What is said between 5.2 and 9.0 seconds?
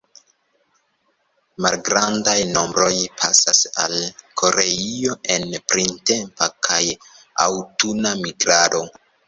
en printempa kaj aŭtuna migrado.